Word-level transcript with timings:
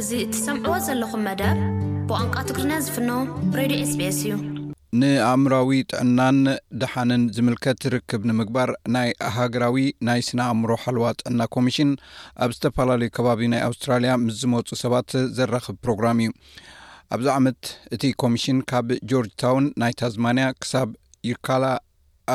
እዚ 0.00 0.12
እትሰምዕዎ 0.24 0.74
ዘለኹም 0.84 1.22
መደር 1.28 1.56
ብቋንቋ 2.08 2.34
ትግርና 2.48 2.72
ዝፍኖ 2.84 3.08
ሬድ 3.58 3.72
ኤስ 3.78 3.90
ስ 4.16 4.20
እዩ 4.20 4.34
ንኣእምራዊ 5.00 5.72
ጥዕናን 5.90 6.38
ድሓንን 6.80 7.22
ዝምልከት 7.36 7.82
ዝርክብ 7.86 8.22
ንምግባር 8.30 8.70
ናይ 8.94 9.10
ሃገራዊ 9.36 9.76
ናይ 10.08 10.22
ስነ 10.28 10.40
ኣእምሮ 10.52 10.70
ሓልዋ 10.84 11.04
ጥዕና 11.18 11.40
ኮሚሽን 11.56 11.90
ኣብ 12.46 12.52
ዝተፈላለዩ 12.56 13.10
ከባቢ 13.18 13.42
ናይ 13.54 13.62
ኣውስትራልያ 13.68 14.14
ምስ 14.24 14.38
ዝመፁ 14.44 14.66
ሰባት 14.84 15.10
ዘራኽብ 15.38 15.76
ፕሮግራም 15.86 16.20
እዩ 16.26 16.30
ኣብዚ 17.16 17.28
ዓመት 17.38 17.60
እቲ 17.96 18.02
ኮሚሽን 18.24 18.60
ካብ 18.72 18.90
ጆርጅ 19.12 19.34
ታውን 19.42 19.66
ናይ 19.82 19.94
ታዝማንያ 20.02 20.46
ክሳብ 20.62 20.90
ይካላ 21.32 21.64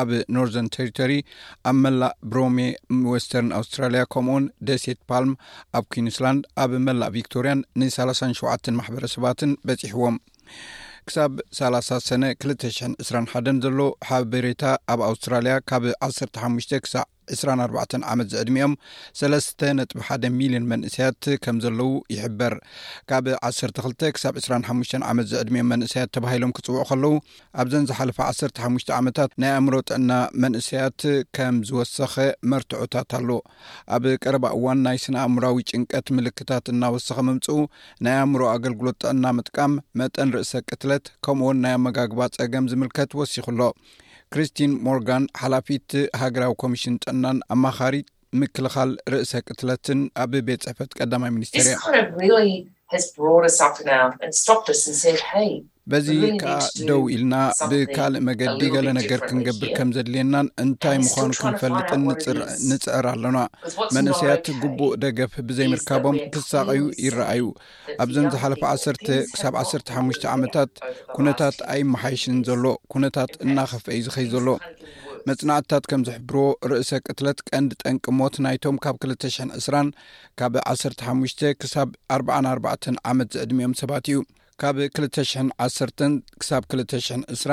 ኣብ 0.00 0.10
ኖርዘርን 0.36 0.68
ተሪቶሪ 0.76 1.12
ኣብ 1.68 1.76
መላእ 1.84 2.14
ብሮሜ 2.30 2.58
ወስተርን 3.12 3.48
ኣውስትራልያ 3.58 4.02
ከምኡኡን 4.14 4.46
ደሴት 4.68 5.00
ፓልም 5.10 5.32
ኣብ 5.78 5.84
ኩንስላንድ 5.94 6.42
ኣብ 6.64 6.72
መላእ 6.88 7.12
ቪክቶርያን 7.16 7.60
ን3 7.82 8.40
7 8.44 8.74
ማሕበረሰባትን 8.78 9.52
በፂሕዎም 9.68 10.18
ክሳብ 11.08 11.32
3 11.60 12.06
ሰነ 12.08 12.24
20 12.50 12.72
21ን 13.10 13.58
ዘሎ 13.66 13.70
ሓበሬታ 14.10 14.62
ኣብ 14.94 15.02
ኣውስትራልያ 15.10 15.54
ካብ 15.70 15.84
15ሽ 16.10 16.70
ክሳዕ 16.84 17.04
24ባ 17.34 18.00
ዓመት 18.12 18.26
ዝዕድሚኦም 18.32 18.72
3ስጥ1 19.20 20.24
ሚልዮን 20.38 20.66
መንእሰያት 20.72 21.22
ከም 21.44 21.56
ዘለዉ 21.64 21.90
ይሕበር 22.14 22.54
ካብ 23.12 23.26
12 23.50 24.04
ክሳብ 24.16 24.34
25 24.42 24.96
ዓመት 25.10 25.26
ዝዕድኦም 25.32 25.68
መንእሰያት 25.72 26.10
ተባሂሎም 26.16 26.54
ክፅውዑ 26.58 26.82
ከለዉ 26.90 27.12
ኣብዘን 27.62 27.86
ዝሓለፈ 27.90 28.18
15 28.28 28.94
ዓመታት 28.98 29.32
ናይ 29.44 29.52
ኣእምሮ 29.56 29.74
ጥዕና 29.90 30.10
መንእሰያት 30.44 30.98
ከም 31.38 31.56
ዝወሰኸ 31.70 32.14
መርትዑታት 32.52 33.10
ኣሎ 33.20 33.28
ኣብ 33.96 34.04
ቀረባ 34.22 34.44
እዋን 34.58 34.80
ናይ 34.86 34.98
ስነ 35.04 35.16
ኣእምራዊ 35.26 35.58
ጭንቀት 35.70 36.06
ምልክታት 36.18 36.64
እናወሰኺ 36.74 37.18
ምምፅኡ 37.28 37.58
ናይ 38.06 38.16
ኣእምሮ 38.22 38.42
ኣገልግሎት 38.54 38.98
ጥዕና 39.04 39.24
ምጥቃም 39.38 39.72
መጠን 40.02 40.32
ርእሰ 40.36 40.52
ቅትለት 40.70 41.04
ከምኡእውን 41.26 41.60
ናይ 41.64 41.74
ኣመጋግባ 41.80 42.20
ፀገም 42.38 42.64
ዝምልከት 42.72 43.10
ወሲኹ 43.20 43.46
ኣሎ 43.54 43.60
ክሪስቲን 44.34 44.72
ሞርጋን 44.86 45.24
ሓላፊት 45.40 45.88
ሃገራዊ 46.22 46.52
ኮሚሽን 46.62 46.94
ጥናን 47.04 47.38
ኣብመኻሪት 47.54 48.08
ምክልኻል 48.40 48.90
ርእሰ 49.12 49.32
ቅትለትን 49.48 50.00
ኣብ 50.22 50.32
ቤት 50.46 50.60
ጽሕፈት 50.66 50.90
ቀዳማይ 50.98 51.30
ሚኒስትር 51.36 51.64
እያ 51.68 52.02
ብት 54.66 54.70
ስ 54.82 54.94
ስ 55.00 55.02
ይ 55.46 55.50
በዚ 55.92 56.06
ከዓ 56.40 56.54
ደው 56.88 57.02
ኢልና 57.14 57.34
ብካልእ 57.70 58.22
መገዲ 58.28 58.62
ገለ 58.74 58.88
ነገር 58.98 59.20
ክንገብር 59.28 59.68
ከም 59.76 59.88
ዘድልየናን 59.96 60.46
እንታይ 60.62 60.96
ምኳኑ 61.04 61.30
ክንፈልጥን 61.42 62.02
ንፅዕር 62.70 63.06
ኣሎና 63.12 63.38
መንእሰያት 63.96 64.48
ግቡእ 64.62 64.94
ደገፍ 65.02 65.34
ብዘይምርካቦም 65.48 66.16
ክሳቀዩ 66.34 66.80
ይረኣዩ 67.04 67.42
ኣብዞም 68.04 68.28
ዝሓለፈ 68.34 68.62
1ሰ 68.72 68.86
ክሳብ 69.34 69.54
1ሰ 69.62 69.72
ሓሙሽተ 69.96 70.24
ዓመታት 70.34 70.72
ኩነታት 71.18 71.58
ኣይመሓይሽን 71.74 72.40
ዘሎ 72.48 72.64
ኩነታት 72.94 73.32
እናኸፍአ 73.46 73.94
ዩ 73.98 74.02
ዝኸይ 74.08 74.26
ዘሎ 74.34 74.48
መፅናዕትታት 75.28 75.84
ከም 75.92 76.02
ዘሕብርዎ 76.08 76.44
ርእሰ 76.70 76.90
ቅትለት 77.06 77.38
ቀንዲ 77.50 77.70
ጠንቂ 77.84 78.04
ሞት 78.18 78.34
ናይቶም 78.46 78.76
ካብ 78.82 78.98
2ልተሽ0 79.04 79.48
2ስራን 79.60 79.88
ካብ 80.40 80.54
1ሰ 80.72 80.84
ሓሙሽተ 81.06 81.40
ክሳብ 81.62 81.88
44ባ 82.18 82.68
ዓመት 83.12 83.30
ዝዕድሚኦም 83.36 83.74
ሰባት 83.82 84.06
እዩ 84.10 84.18
ካብ 84.62 84.76
20 84.96 85.48
1 85.62 86.02
ክሳብ 86.40 86.62
2 86.74 87.24
2ስራ 87.32 87.50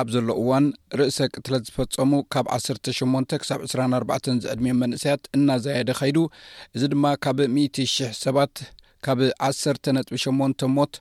ኣብ 0.00 0.06
ዘሎ 0.14 0.28
እዋን 0.42 0.66
ርእሰ 0.98 1.18
ቅትለት 1.34 1.62
ዝፈፀሙ 1.68 2.12
ካብ 2.32 2.46
1ሰ8 2.58 3.32
ክሳብ 3.42 3.60
2 3.70 3.88
4ባ 3.94 4.10
ዝዕድሜዮ 4.44 4.74
መንእሰያት 4.82 5.22
እናዘየደ 5.36 5.90
ኸይዱ 6.00 6.18
እዚ 6.74 6.82
ድማ 6.92 7.06
ካብ 7.24 7.38
100 7.56 8.12
ሰባት 8.24 8.54
ካብ 9.06 9.18
1ሰ 9.50 9.64
ጥ 9.84 9.98
8 10.14 10.68
ሞት 10.78 10.94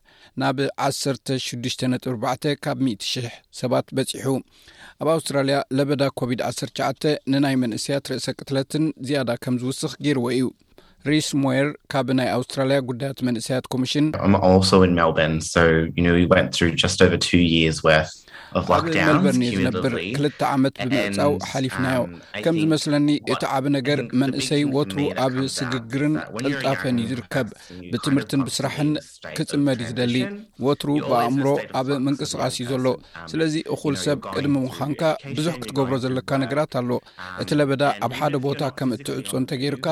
ናብ 0.44 0.58
16ዱሽ 0.90 1.46
ጥ 1.84 2.58
ካብ 2.66 2.78
1000 2.92 3.40
ሰባት 3.62 3.86
በፂሑ 3.98 4.28
ኣብ 5.02 5.08
ኣውስትራልያ 5.18 5.58
ለበዳ 5.80 6.04
ኮቪድ-19 6.20 6.94
ንናይ 7.34 7.56
መንእስያት 7.64 8.10
ርእሰ 8.12 8.28
ቅትለትን 8.40 8.86
ዝያዳ 9.10 9.30
ከም 9.46 9.56
ዝውስኽ 9.64 9.94
ገርዎ 10.08 10.28
እዩ 10.38 10.48
ሪis 11.10 11.28
moir 11.42 11.66
kaብ 11.94 12.08
ናይ 12.20 12.28
austራliያ 12.38 12.78
ጉuዳat 12.88 13.20
mnsያt 13.28 13.66
ኮoሚisin 13.74 14.06
i'm 14.26 14.36
also 14.50 14.76
in 14.88 14.94
melbourne 15.02 15.38
so 15.54 15.62
you 15.98 16.04
know 16.08 16.16
we 16.22 16.26
went 16.36 16.50
through 16.56 16.72
just 16.86 17.06
over 17.08 17.18
two 17.30 17.44
years 17.56 17.78
with 17.90 18.12
ኣብ 18.60 18.70
መልበርን 19.08 19.44
ዝነብር 19.56 19.94
ክልተ 20.18 20.42
ዓመት 20.56 20.74
ብምዕፃው 20.92 21.34
ሓሊፍናዮ 21.50 22.00
um, 22.04 22.12
ከም 22.44 22.56
ዝመስለኒ 22.62 23.08
እቲ 23.34 23.42
ዓብ 23.56 23.66
ነገር 23.76 24.00
መንእሰይ 24.22 24.64
ወትሩ 24.76 25.00
ኣብ 25.24 25.34
ስግግርን 25.56 26.16
ጥልጣፈን 26.44 26.98
ዩዝርከብ 27.04 27.48
ብትምህርትን 27.92 28.42
ብስራሕን 28.48 28.92
ክፅመድ 29.38 29.80
እዩ 29.86 29.90
ዝደሊ 29.92 30.16
ወትሩ 30.68 30.90
ብኣእምሮ 31.10 31.48
ኣብ 31.80 31.90
ምንቅስቃስ 32.06 32.56
እዩ 32.64 32.68
ዘሎ 32.72 32.86
um, 32.96 33.02
ስለዚ 33.34 33.56
እኩል 33.76 33.98
ሰብ 34.06 34.18
ቅድሚ 34.36 34.56
ምካንካ 34.68 35.02
ብዙሕ 35.40 35.54
ክትገብሮ 35.64 35.94
ዘለካ 36.06 36.30
ነገራት 36.46 36.72
ኣሎ 36.82 36.90
um, 37.00 37.04
እቲ 37.44 37.50
ለበዳ 37.60 37.84
ኣብ 38.08 38.14
ሓደ 38.20 38.36
ቦታ 38.48 38.62
ከም 38.80 38.92
እትዕፅ 38.98 39.32
እንተ 39.42 39.52
ገይርካ 39.64 39.88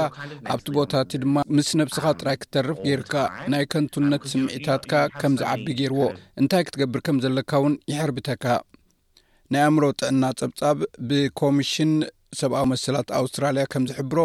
ኣብቲ 0.55 0.67
ቦታቲ 0.79 1.11
ድማ 1.25 1.35
ምስ 1.59 1.71
ነብስካ 1.81 2.05
ጥራይ 2.21 2.39
ክተርፍ 2.43 2.79
ገይርካ 2.87 3.13
ናይ 3.53 3.65
ከንቱነት 3.73 4.23
ስምዒታትካ 4.33 4.93
ከም 5.21 5.35
ዝዓቢ 5.41 5.65
ገይርዎ 5.81 6.01
እንታይ 6.41 6.63
ክትገብር 6.69 7.01
ከም 7.09 7.19
ዘለካ 7.25 7.51
ውን 7.65 7.75
ይሕርብ 7.93 8.17
ተ 8.27 8.34
ናይ 9.53 9.63
ኣእምሮ 9.69 9.83
ጥዕና 9.99 10.23
ፀብጻብ 10.39 10.77
ብኮሚሽን 11.09 11.91
ሰብኣዊ 12.39 12.63
መስላት 12.71 13.09
ኣውስትራልያ 13.17 13.63
ከም 13.73 13.83
ዝሕብሮ 13.89 14.19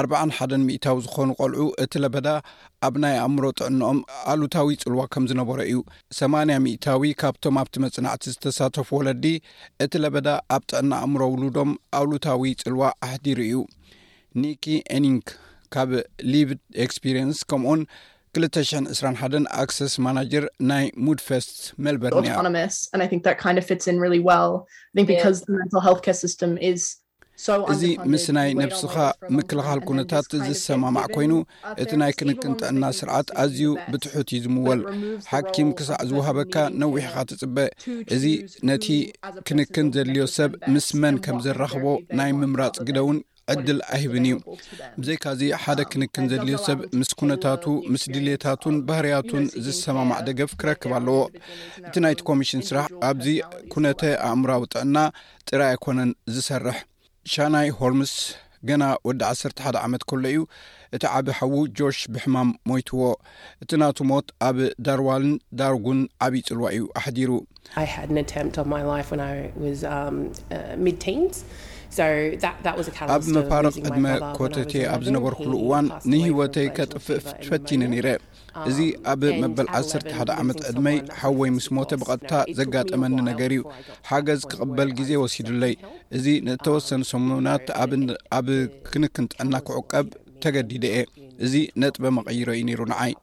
ኣሓን 0.00 0.62
ሚእታዊ 0.68 0.96
ዝኮኑ 1.04 1.28
ቆልዑ 1.40 1.66
እቲ 1.84 1.92
ለበዳ 2.04 2.28
ኣብ 2.86 2.94
ናይ 3.04 3.14
ኣእምሮ 3.24 3.44
ጥዕኖኦም 3.58 3.98
ኣሉታዊ 4.32 4.74
ፅልዋ 4.82 5.02
ከም 5.14 5.24
ዝነበሮ 5.30 5.58
እዩ 5.68 5.78
8ያ 6.18 6.56
ሚእታዊ 6.66 7.12
ካብቶም 7.22 7.58
ኣብቲ 7.62 7.74
መፅናዕቲ 7.84 8.24
ዝተሳተፉ 8.34 8.88
ወለዲ 8.98 9.24
እቲ 9.84 9.92
ለበዳ 10.04 10.28
ኣብ 10.56 10.64
ጥዕና 10.72 10.92
ኣእምሮ 11.04 11.22
ውሉ 11.34 11.44
ዶም 11.58 11.70
ኣሉታዊ 12.00 12.52
ፅልዋ 12.64 12.82
ኣሕዲሩ 13.08 13.38
እዩ 13.48 13.56
ኒኪ 14.42 14.64
ኤኒንክ 14.98 15.26
ካብ 15.76 15.92
ሊቪድ 16.32 16.60
ኤክስፒሪንስ 16.86 17.38
ከምኡን 17.52 17.80
221 18.40 19.44
ኣክሰስ 19.62 19.92
ማናጀር 20.04 20.44
ናይ 20.70 20.84
ሙድፈስት 21.06 21.52
ሜልበርንእእያእዚ 21.84 22.40
ምስ 28.12 28.24
ናይ 28.36 28.50
ነብስኻ 28.62 28.94
ምክልኻል 29.36 29.80
ኩነታት 29.88 30.28
ዝሰማማዕ 30.48 31.06
ኮይኑ 31.14 31.32
እቲ 31.82 31.90
ናይ 32.02 32.12
ክንቅን 32.18 32.52
ጥዕና 32.60 32.82
ስርዓት 32.98 33.30
ኣዝዩ 33.44 33.64
ብትሑት 33.92 34.28
እዩ 34.36 34.40
ዝምወል 34.44 34.82
ሓኪም 35.32 35.70
ክሳዕ 35.80 36.00
ዝውሃበካ 36.10 36.56
ነዊሕኻ 36.82 37.14
ትፅበ 37.30 37.56
እዚ 38.16 38.24
ነቲ 38.70 38.88
ክንክን 39.50 39.88
ዘድልዮ 39.96 40.26
ሰብ 40.36 40.52
ምስ 40.74 40.88
መን 41.04 41.18
ከም 41.26 41.38
ዘራኽቦ 41.46 41.86
ናይ 42.20 42.32
ምምራፅ 42.40 42.76
ግደውን 42.90 43.20
ዕድል 43.52 43.80
ኣይህብን 43.94 44.26
እዩ 44.28 44.34
ብዘይካዚ 45.00 45.40
ሓደ 45.62 45.80
ክንክን 45.92 46.28
ዘድልዮ 46.30 46.56
ሰብ 46.66 46.78
ምስ 46.98 47.10
ኩነታቱ 47.20 47.64
ምስ 47.92 48.02
ድሌታቱን 48.14 48.76
ባህርያቱን 48.88 49.44
ዝሰማማዕ 49.64 50.20
ደገፍ 50.28 50.52
ክረክብ 50.60 50.92
ኣለዎ 50.98 51.18
እቲ 51.88 51.94
ናይቲ 52.04 52.20
ኮሚሽን 52.30 52.62
ስራሕ 52.68 52.86
ኣብዚ 53.08 53.26
ኩነተ 53.74 54.02
ኣእምራዊ 54.28 54.62
ጥዕና 54.72 54.96
ጥራይ 55.50 55.68
ኣይኮነን 55.74 56.12
ዝሰርሕ 56.36 56.78
ሻናይ 57.32 57.68
ሆርምስ 57.80 58.14
ገና 58.70 58.84
ወዲ 59.08 59.20
ዓሰርተ 59.32 59.58
ሓደ 59.66 59.76
ዓመት 59.86 60.02
ከሎ 60.10 60.24
እዩ 60.32 60.40
እቲ 60.96 61.02
ዓብ 61.18 61.26
ሓዉ 61.40 61.54
ጆሽ 61.78 61.98
ብሕማም 62.16 62.50
ሞይትዎ 62.70 63.02
እቲ 63.64 63.70
ናቲ 63.84 63.98
ሞት 64.12 64.26
ኣብ 64.48 64.58
ዳርዋልን 64.88 65.34
ዳርጉን 65.60 66.00
ዓብዪ 66.28 66.40
ፅልዋ 66.48 66.66
እዩ 66.78 66.84
ኣሕዲሩ 67.00 67.30
ኣብ 73.14 73.24
መፋርቅ 73.36 73.74
ዕድመ 73.88 74.06
ኮተቴ 74.36 74.72
ኣብ 74.94 75.00
ዝነበርኩሉ 75.06 75.52
እዋን 75.64 75.86
ንሂወተይ 76.10 76.66
ከጥፍእ 76.76 77.22
ትፈቲኒ 77.42 77.80
ነይረ 77.92 78.08
እዚ 78.70 78.78
ኣብ 79.12 79.22
መበል 79.42 79.68
1ሓ 79.80 79.92
ዓመት 80.42 80.58
ዕድመይ 80.70 80.98
ሓ 81.18 81.30
ወይ 81.40 81.50
ምስ 81.56 81.66
ሞተ 81.76 81.90
ብቐጥታ 82.00 82.32
ዘጋጠመኒ 82.58 83.14
ነገር 83.30 83.52
እዩ 83.56 83.62
ሓገዝ 84.08 84.42
ክቕበል 84.50 84.90
ግዜ 85.00 85.10
ወሲድሎይ 85.22 85.74
እዚ 86.18 86.26
ንተወሰኒ 86.48 87.02
ሰሙናት 87.12 87.66
ኣኣብ 87.84 88.48
ክንክንጥዕና 88.90 89.54
ክዕቀብ 89.68 90.06
ተገዲደ 90.44 90.84
የ 90.96 91.00
እዚ 91.44 91.54
ነጥበ 91.82 92.04
መቐይሮ 92.18 92.48
እዩ 92.56 92.62
ነይሩ 92.68 92.80
ንዓይ 92.94 93.14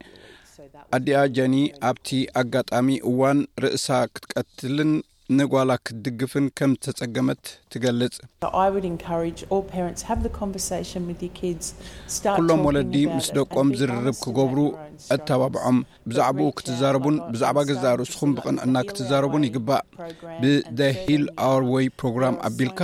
ኣዲኣ 0.95 1.19
ጀኒ 1.35 1.55
ኣብቲ 1.89 2.09
ኣጋጣሚ 2.41 2.87
እዋን 3.11 3.39
ርእሳ 3.65 3.87
ክትቀትልን 4.15 4.91
ንጓላ 5.37 5.71
ክትድግፍን 5.87 6.45
ከም 6.59 6.71
ዝተፀገመት 6.85 7.41
ትገልፅ 7.73 8.13
ኩሎም 12.39 12.63
ወለዲ 12.67 12.93
ምስ 13.15 13.27
ደቆም 13.37 13.69
ዝርርብ 13.79 14.07
ክገብሩ 14.23 14.59
እተባቢዖም 15.15 15.77
ብዛዕባኡ 16.11 16.47
ክትዛረቡን 16.57 17.17
ብዛዕባ 17.35 17.57
ገዛ 17.69 17.83
ርእስኹም 17.99 18.31
ብቅንዕና 18.39 18.75
ክትዛረቡን 18.89 19.45
ይግባእ 19.47 19.83
ብደሂል 20.41 21.23
ኣወር 21.45 21.65
ወይ 21.75 21.87
ፕሮግራም 22.01 22.35
ኣቢልካ 22.49 22.81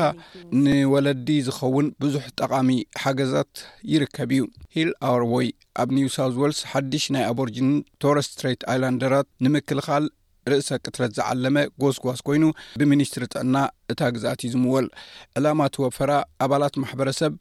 ንወለዲ 0.65 1.27
ዝኸውን 1.47 1.89
ብዙሕ 2.03 2.25
ጠቃሚ 2.41 2.69
ሓገዛት 3.03 3.53
ይርከብ 3.93 4.31
እዩ 4.37 4.45
ሂል 4.77 4.91
ኣወር 5.09 5.25
ወይ 5.35 5.49
ኣብ 5.83 5.89
ኒውሳውት 5.97 6.37
ዋልስ 6.43 6.61
ሓድሽ 6.71 7.05
ናይ 7.15 7.25
ኣበርጅን 7.31 7.71
ቶረስ 8.05 8.29
ስትራት 8.35 8.63
ኣይላንደራት 8.73 9.27
ንምክልካል 9.47 10.05
ርእሰ 10.51 10.69
ቅትለት 10.85 11.11
ዝዓለመ 11.17 11.55
ጎስጓስ 11.81 12.19
ኮይኑ 12.27 12.43
ብሚኒስትሪ 12.81 13.23
ጥዕና 13.33 13.55
እታ 13.91 14.01
ግዛኣት 14.15 14.41
እዩ 14.45 14.49
ዝምወል 14.53 14.87
ዕላማ 15.39 15.59
ትወፈራ 15.75 16.11
ኣባላት 16.45 16.75
ማሕበረሰብ 16.83 17.33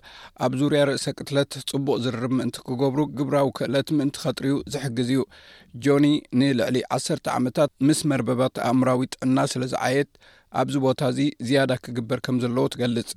ኣብ 0.47 0.53
ዙርያ 0.61 0.81
ርእሰ 0.91 1.07
ቅትለት 1.19 1.53
ፅቡቅ 1.73 1.97
ዝርርብ 2.07 2.33
ምእንቲ 2.39 2.59
ክገብሩ 2.69 3.01
ግብራዊ 3.21 3.51
ክእለት 3.59 3.91
ምእንቲ 3.99 4.17
ከጥርዩ 4.25 4.55
ዝሕግዝ 4.75 5.11
እዩ 5.15 5.23
ጆኒ 5.87 6.07
ንልዕሊ 6.41 6.79
ዓሰርተ 6.97 7.27
ዓመታት 7.39 7.73
ምስ 7.89 8.01
መርበባት 8.13 8.57
ኣእምራዊ 8.71 9.03
ጥዕና 9.17 9.39
ስለ 9.55 9.63
ዝዓየት 9.75 10.11
ኣብዚ 10.61 10.75
ቦታ 10.87 11.01
እዚ 11.13 11.19
ዝያዳ 11.47 11.73
ክግበር 11.85 12.19
ከም 12.27 12.37
ዘለዎ 12.43 12.65
ትገልጽ 12.75 13.09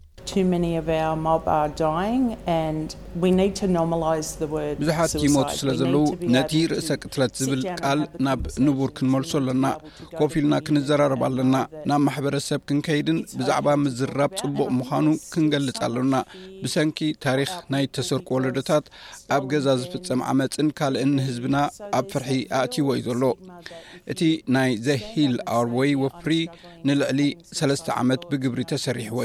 ብዙሓት 4.80 5.12
ይሞቱ 5.26 5.50
ስለ 5.62 5.70
ዘለዉ 5.80 6.04
ነቲ 6.36 6.54
ርእሰ 6.72 6.90
ቅትለት 7.04 7.34
ዝብል 7.44 7.62
ቃል 7.82 8.00
ናብ 8.26 8.42
ንቡር 8.66 8.90
ክንመልሶ 8.98 9.32
ኣለና 9.40 9.66
ኮፍ 10.20 10.34
ልና 10.42 10.54
ክንዘራርብ 10.66 11.22
ኣለና 11.28 11.56
ናብ 11.92 12.02
ማሕበረሰብ 12.08 12.62
ክንከይድን 12.72 13.20
ብዛዕባ 13.40 13.68
ምዝራብ 13.86 14.34
ፅቡቅ 14.42 14.68
ምዃኑ 14.80 15.08
ክንገልፅ 15.34 15.80
ኣለና 15.88 16.14
ብሰንኪ 16.64 17.00
ታሪክ 17.28 17.52
ናይ 17.76 17.86
ተሰርቂ 17.98 18.28
ወለዶታት 18.38 18.86
ኣብ 19.38 19.44
ገዛ 19.54 19.68
ዝፍፀም 19.82 20.22
ዓመፅን 20.34 20.70
ካልኒ 20.80 21.16
ህዝብና 21.30 21.56
ኣብ 22.00 22.06
ፍርሒ 22.14 22.32
ኣእቲዎ 22.62 22.88
እዩ 23.00 23.06
ዘሎ 23.10 23.24
እቲ 24.12 24.22
ናይ 24.58 24.72
ዘሂል 24.90 25.36
ኣርወይ 25.58 25.92
ወፍሪ 26.04 26.34
ንልዕሊ 26.88 27.22
3ተ 27.62 27.88
ዓመት 28.02 28.22
ብግብሪ 28.32 28.60
ተሰሪሕዎ 28.74 29.18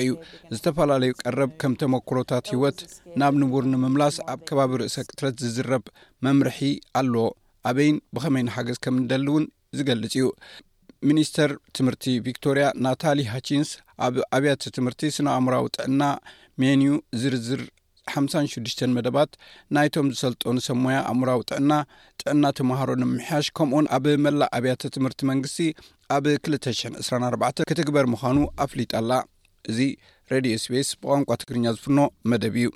እዩተፈዩ 0.52 0.90
ዩ 1.08 1.12
ቀረብ 1.22 1.50
ከም 1.60 1.72
ተመክሮታት 1.80 2.46
ሂወት 2.52 2.78
ናብ 3.20 3.34
ንቡር 3.42 3.64
ንምምላስ 3.72 4.16
ኣብ 4.32 4.40
ከባቢ 4.48 4.70
ርእሰ 4.80 4.96
ቅትረት 5.08 5.34
ዝዝረብ 5.44 5.84
መምርሒ 6.24 6.58
ኣለዎ 7.00 7.26
ኣበይን 7.70 7.96
ብኸመይን 8.14 8.48
ሓገዝ 8.54 8.78
ከም 8.84 8.94
እንደሊ 9.02 9.26
እውን 9.32 9.44
ዝገልጽ 9.78 10.14
እዩ 10.18 10.26
ሚኒስተር 11.08 11.50
ትምህርቲ 11.76 12.04
ቪክቶርያ 12.26 12.66
ናታሊ 12.86 13.18
ሃቺንስ 13.32 13.70
ኣብ 14.06 14.14
ኣብያተ 14.36 14.70
ትምህርቲ 14.76 15.02
ስነ 15.16 15.26
ኣእምራዊ 15.38 15.64
ጥዕና 15.76 16.02
ሜንዩ 16.62 16.92
ዝርዝር 17.22 17.62
ሓ6ሽ 18.12 18.78
መደባት 18.96 19.30
ናይቶም 19.74 20.08
ዝሰልጦ 20.14 20.42
ን 20.56 20.60
ሰሞያ 20.68 20.96
ኣእምራዊ 21.10 21.40
ጥዕና 21.50 21.72
ጥዕና 22.22 22.44
ተምሃሮ 22.58 22.88
ንምሕያሽ 23.02 23.46
ከምኡን 23.58 23.86
ኣብ 23.98 24.06
መላእ 24.26 24.50
ኣብያተ 24.58 24.92
ትምህርቲ 24.96 25.20
መንግስቲ 25.32 25.60
ኣብ 26.16 26.26
224 26.50 27.64
ክትግበር 27.70 28.06
ምዃኑ 28.14 28.38
ኣፍሊጣኣላ 28.66 29.12
እዚ 29.70 29.78
ሬዲo 30.30 30.56
ስፔስ 30.64 30.88
በɣንቋትግርኛዝፍኖ 31.02 31.98
መደቢዩው 32.30 32.72